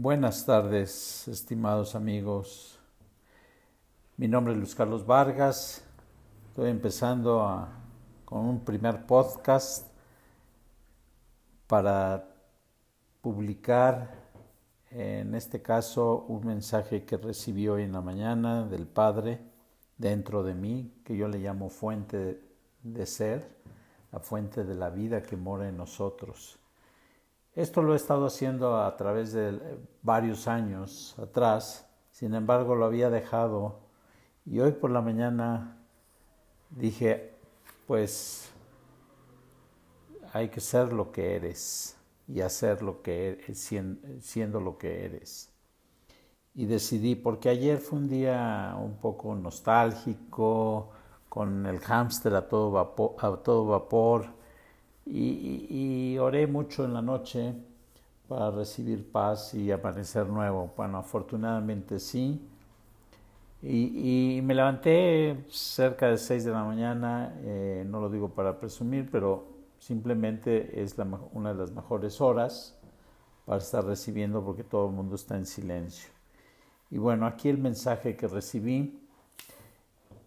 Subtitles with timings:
[0.00, 2.78] Buenas tardes, estimados amigos.
[4.16, 5.82] Mi nombre es Luis Carlos Vargas.
[6.50, 7.66] Estoy empezando
[8.24, 9.88] con un primer podcast
[11.66, 12.28] para
[13.20, 14.14] publicar,
[14.92, 19.40] en este caso, un mensaje que recibí hoy en la mañana del Padre
[19.96, 22.40] dentro de mí, que yo le llamo fuente
[22.84, 23.50] de ser,
[24.12, 26.60] la fuente de la vida que mora en nosotros.
[27.58, 29.58] Esto lo he estado haciendo a través de
[30.02, 33.80] varios años atrás, sin embargo lo había dejado
[34.46, 35.76] y hoy por la mañana
[36.70, 37.34] dije,
[37.88, 38.52] pues
[40.32, 41.96] hay que ser lo que eres
[42.28, 43.72] y hacer lo que eres,
[44.20, 45.50] siendo lo que eres.
[46.54, 50.90] Y decidí, porque ayer fue un día un poco nostálgico,
[51.28, 54.37] con el hámster a todo vapor
[55.10, 57.54] y, oré mucho en la noche
[58.28, 60.72] para recibir paz y amanecer nuevo.
[60.76, 62.40] Bueno, afortunadamente sí.
[63.62, 69.08] Y, me levanté cerca de 6 de la mañana, eh, no lo digo para presumir,
[69.10, 69.46] pero
[69.78, 70.96] simplemente es
[71.32, 72.78] una de las mejores horas
[73.44, 76.10] para estar recibiendo porque todo el mundo está en silencio.
[76.90, 78.97] Y bueno, aquí el mensaje que recibí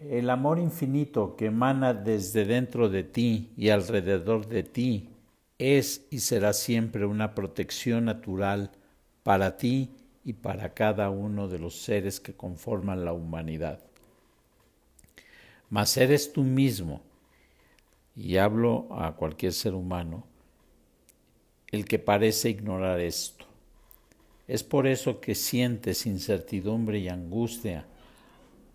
[0.00, 5.08] el amor infinito que emana desde dentro de ti y alrededor de ti
[5.58, 8.70] es y será siempre una protección natural
[9.22, 9.90] para ti
[10.24, 13.80] y para cada uno de los seres que conforman la humanidad.
[15.70, 17.00] Mas eres tú mismo,
[18.14, 20.24] y hablo a cualquier ser humano,
[21.70, 23.44] el que parece ignorar esto.
[24.46, 27.86] Es por eso que sientes incertidumbre y angustia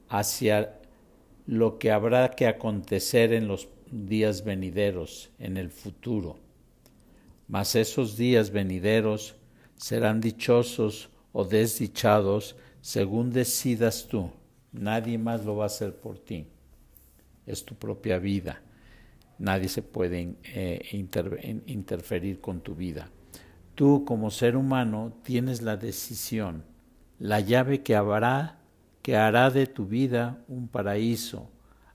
[0.09, 0.80] hacia
[1.45, 6.37] lo que habrá que acontecer en los días venideros, en el futuro.
[7.47, 9.35] Mas esos días venideros
[9.75, 14.31] serán dichosos o desdichados según decidas tú.
[14.71, 16.47] Nadie más lo va a hacer por ti.
[17.45, 18.61] Es tu propia vida.
[19.37, 23.09] Nadie se puede eh, interferir con tu vida.
[23.75, 26.63] Tú como ser humano tienes la decisión,
[27.19, 28.60] la llave que habrá
[29.01, 31.49] que hará de tu vida un paraíso,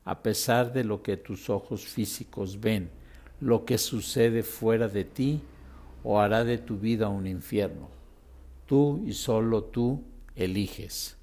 [0.04, 2.90] a pesar de lo que tus ojos físicos ven,
[3.40, 5.40] lo que sucede fuera de ti,
[6.02, 7.90] o hará de tu vida un infierno.
[8.66, 10.04] Tú y solo tú
[10.36, 11.16] eliges.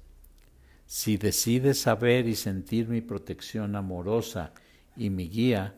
[0.86, 4.52] Si decides saber y sentir mi protección amorosa
[4.96, 5.74] y mi guía,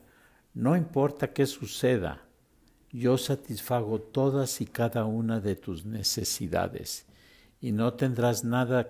[0.55, 2.27] no importa qué suceda,
[2.91, 7.06] yo satisfago todas y cada una de tus necesidades,
[7.61, 8.89] y no tendrás nada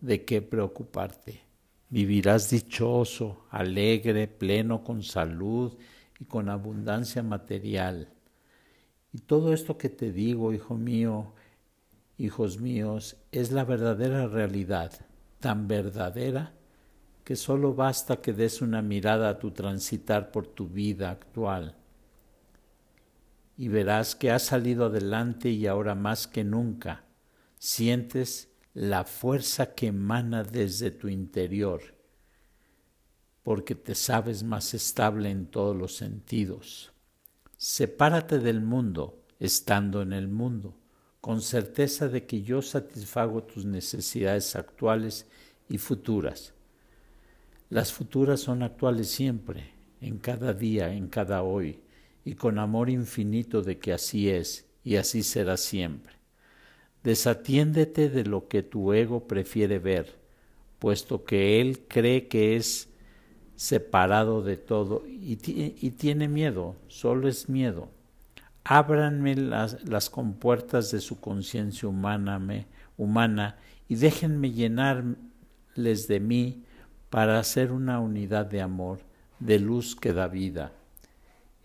[0.00, 1.42] de qué preocuparte.
[1.88, 5.76] Vivirás dichoso, alegre, pleno, con salud
[6.18, 8.08] y con abundancia material.
[9.12, 11.32] Y todo esto que te digo, hijo mío,
[12.16, 14.92] hijos míos, es la verdadera realidad,
[15.40, 16.52] tan verdadera
[17.24, 21.76] que solo basta que des una mirada a tu transitar por tu vida actual
[23.60, 27.04] y verás que has salido adelante y ahora más que nunca
[27.58, 28.48] sientes
[28.80, 31.82] la fuerza que emana desde tu interior,
[33.42, 36.90] porque te sabes más estable en todos los sentidos.
[37.58, 40.78] Sepárate del mundo, estando en el mundo,
[41.20, 45.26] con certeza de que yo satisfago tus necesidades actuales
[45.68, 46.54] y futuras.
[47.68, 51.82] Las futuras son actuales siempre, en cada día, en cada hoy,
[52.24, 56.19] y con amor infinito de que así es y así será siempre.
[57.02, 60.16] Desatiéndete de lo que tu ego prefiere ver,
[60.78, 62.90] puesto que él cree que es
[63.56, 67.88] separado de todo y, tiene miedo, solo es miedo.
[68.64, 72.38] Ábranme las, las compuertas de su conciencia humana,
[72.98, 73.56] humana
[73.88, 76.64] y déjenme llenarles de mí
[77.08, 79.00] para hacer una unidad de amor,
[79.38, 80.72] de luz que da vida.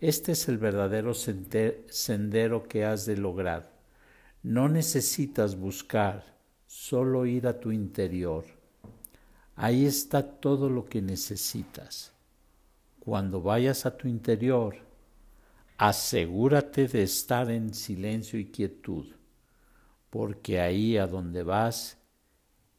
[0.00, 3.75] Este es el verdadero sendero que has de lograr
[4.46, 6.22] no necesitas buscar,
[6.68, 8.44] solo ir a tu interior.
[9.56, 12.12] Ahí está todo lo que necesitas.
[13.00, 14.76] Cuando vayas a tu interior,
[15.78, 19.06] asegúrate de estar en silencio y quietud,
[20.10, 21.98] porque ahí a donde vas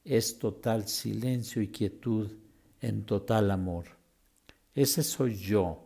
[0.05, 2.31] es total silencio y quietud
[2.79, 3.87] en total amor.
[4.73, 5.83] Ese soy yo,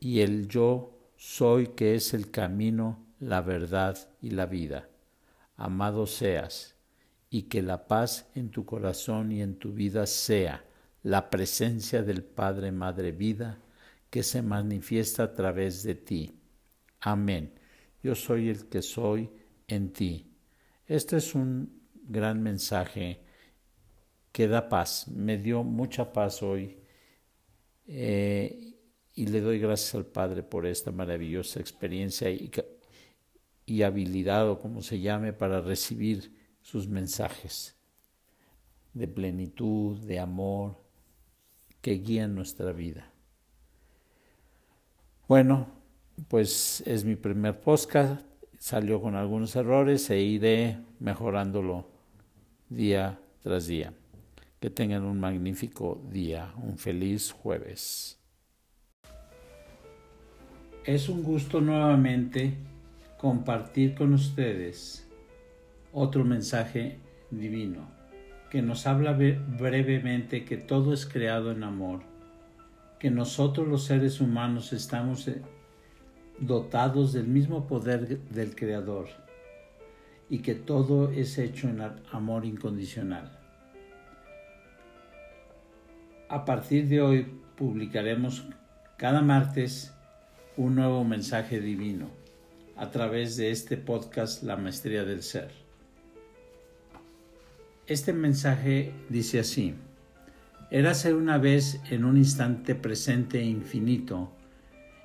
[0.00, 4.88] y el yo soy que es el camino la verdad y la vida.
[5.56, 6.74] Amado seas,
[7.30, 10.64] y que la paz en tu corazón y en tu vida sea
[11.02, 13.58] la presencia del Padre Madre Vida
[14.08, 16.38] que se manifiesta a través de ti.
[17.00, 17.52] Amén.
[18.02, 19.28] Yo soy el que soy
[19.66, 20.30] en ti.
[20.86, 23.20] Este es un gran mensaje
[24.30, 25.08] que da paz.
[25.08, 26.78] Me dio mucha paz hoy
[27.86, 28.74] eh,
[29.12, 32.50] y le doy gracias al Padre por esta maravillosa experiencia y,
[33.66, 37.76] y habilidad o como se llame para recibir sus mensajes
[38.92, 40.80] de plenitud, de amor,
[41.80, 43.10] que guían nuestra vida.
[45.28, 45.66] Bueno,
[46.28, 48.24] pues es mi primer podcast,
[48.58, 51.90] salió con algunos errores e iré mejorándolo
[52.68, 53.92] día tras día.
[54.60, 58.18] Que tengan un magnífico día, un feliz jueves.
[60.84, 62.54] Es un gusto nuevamente
[63.24, 65.08] compartir con ustedes
[65.94, 66.98] otro mensaje
[67.30, 67.88] divino
[68.50, 72.02] que nos habla brevemente que todo es creado en amor,
[72.98, 75.40] que nosotros los seres humanos estamos eh,
[76.38, 79.06] dotados del mismo poder del Creador
[80.28, 81.80] y que todo es hecho en
[82.12, 83.38] amor incondicional.
[86.28, 87.26] A partir de hoy
[87.56, 88.46] publicaremos
[88.98, 89.94] cada martes
[90.58, 92.22] un nuevo mensaje divino
[92.76, 95.50] a través de este podcast La Maestría del Ser.
[97.86, 99.74] Este mensaje dice así,
[100.94, 104.32] ser una vez en un instante presente e infinito,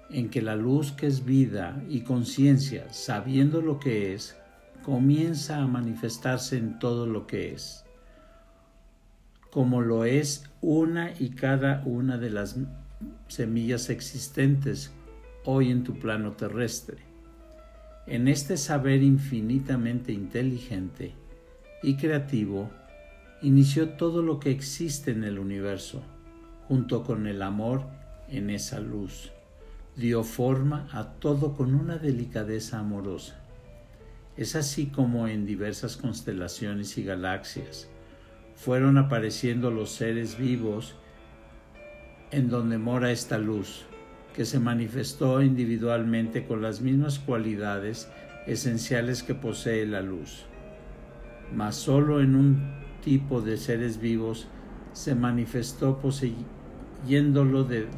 [0.09, 4.35] en que la luz que es vida y conciencia, sabiendo lo que es,
[4.83, 7.85] comienza a manifestarse en todo lo que es,
[9.51, 12.55] como lo es una y cada una de las
[13.27, 14.91] semillas existentes
[15.45, 17.08] hoy en tu plano terrestre.
[18.09, 21.13] En este saber infinitamente inteligente,
[21.83, 22.71] y creativo,
[23.43, 26.01] inició todo lo que existe en el universo,
[26.67, 27.83] junto con el amor
[28.27, 29.31] en esa luz.
[29.95, 33.39] Dio forma a todo con una delicadeza amorosa.
[34.37, 37.89] Es así como en diversas constelaciones y galaxias
[38.55, 40.95] fueron apareciendo los seres vivos
[42.31, 43.85] en donde mora esta luz,
[44.39, 48.09] que se manifestó individualmente con las mismas cualidades
[48.47, 50.45] esenciales que posee la luz.
[51.53, 52.71] Mas solo en un
[53.03, 54.47] tipo de seres vivos
[54.93, 57.89] se manifestó poseyéndolo de,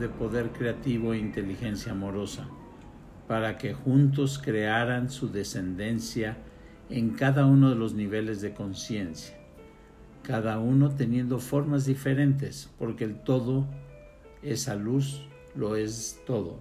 [0.00, 2.48] de poder creativo e inteligencia amorosa,
[3.28, 6.38] para que juntos crearan su descendencia
[6.88, 9.36] en cada uno de los niveles de conciencia,
[10.22, 13.66] cada uno teniendo formas diferentes, porque el todo,
[14.42, 16.60] esa luz, lo es todo.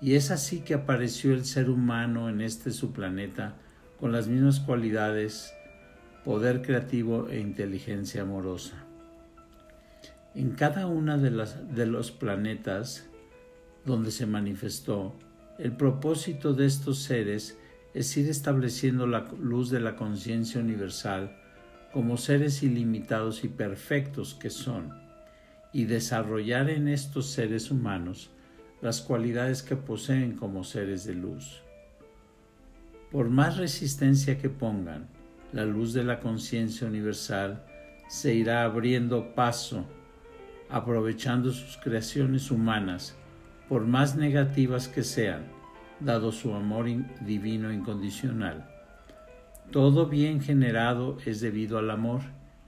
[0.00, 3.56] Y es así que apareció el ser humano en este su planeta
[4.00, 5.52] con las mismas cualidades,
[6.24, 8.84] poder creativo e inteligencia amorosa.
[10.34, 13.06] En cada una de, de los planetas
[13.84, 15.14] donde se manifestó,
[15.58, 17.56] el propósito de estos seres
[17.94, 21.36] es ir estableciendo la luz de la conciencia universal
[21.92, 25.01] como seres ilimitados y perfectos que son,
[25.72, 28.30] y desarrollar en estos seres humanos
[28.80, 31.62] las cualidades que poseen como seres de luz.
[33.10, 35.06] Por más resistencia que pongan,
[35.52, 37.64] la luz de la conciencia universal
[38.08, 39.86] se irá abriendo paso,
[40.68, 43.14] aprovechando sus creaciones humanas,
[43.68, 45.44] por más negativas que sean,
[46.00, 46.86] dado su amor
[47.20, 48.68] divino incondicional.
[49.70, 52.22] Todo bien generado es debido al amor,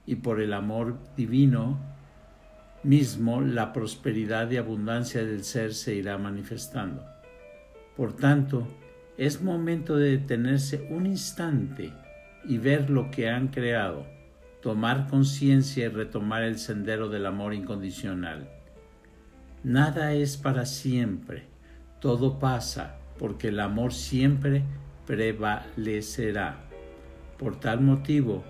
[0.06, 1.78] y por el amor divino
[2.84, 7.04] mismo la prosperidad y abundancia del ser se irá manifestando.
[7.96, 8.68] Por tanto,
[9.16, 11.92] es momento de detenerse un instante
[12.44, 14.06] y ver lo que han creado,
[14.60, 18.50] tomar conciencia y retomar el sendero del amor incondicional.
[19.62, 21.44] Nada es para siempre,
[22.00, 24.62] todo pasa, porque el amor siempre
[25.06, 26.64] prevalecerá.
[27.38, 28.44] Por tal motivo,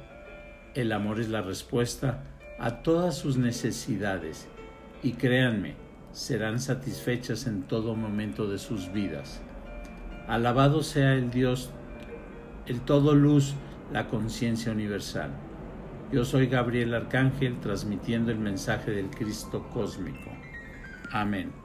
[0.74, 2.24] el amor es la respuesta
[2.58, 4.48] a todas sus necesidades
[5.02, 5.74] y créanme,
[6.12, 9.40] serán satisfechas en todo momento de sus vidas.
[10.28, 11.70] Alabado sea el Dios,
[12.66, 13.54] el todo luz,
[13.92, 15.30] la conciencia universal.
[16.12, 20.30] Yo soy Gabriel Arcángel transmitiendo el mensaje del Cristo cósmico.
[21.10, 21.63] Amén.